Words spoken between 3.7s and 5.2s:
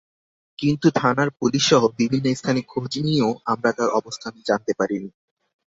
তার অবস্থান জানতে পারিনি।